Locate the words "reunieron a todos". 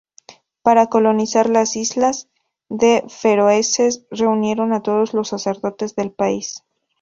4.09-5.13